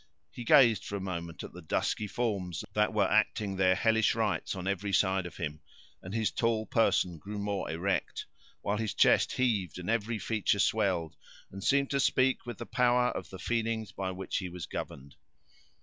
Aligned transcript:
He 0.31 0.43
gazed 0.43 0.83
for 0.83 0.95
a 0.95 0.99
moment 0.99 1.43
at 1.43 1.53
the 1.53 1.61
dusky 1.61 2.07
forms 2.07 2.63
that 2.73 2.91
were 2.91 3.07
acting 3.07 3.55
their 3.55 3.75
hellish 3.75 4.15
rites 4.15 4.55
on 4.55 4.67
every 4.67 4.91
side 4.93 5.27
of 5.27 5.37
him, 5.37 5.61
and 6.01 6.11
his 6.11 6.31
tall 6.31 6.65
person 6.65 7.19
grew 7.19 7.37
more 7.37 7.69
erect 7.69 8.25
while 8.63 8.77
his 8.77 8.95
chest 8.95 9.33
heaved, 9.33 9.77
and 9.77 9.91
every 9.91 10.17
feature 10.17 10.57
swelled, 10.57 11.15
and 11.51 11.63
seemed 11.63 11.91
to 11.91 11.99
speak 11.99 12.47
with 12.47 12.57
the 12.57 12.65
power 12.65 13.09
of 13.09 13.29
the 13.29 13.37
feelings 13.37 13.91
by 13.91 14.09
which 14.09 14.37
he 14.37 14.49
was 14.49 14.65
governed. 14.65 15.17